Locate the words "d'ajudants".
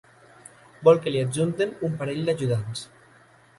2.31-2.85